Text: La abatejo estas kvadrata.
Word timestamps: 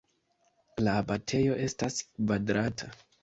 La 0.85 0.95
abatejo 1.01 1.59
estas 1.67 1.99
kvadrata. 2.09 2.93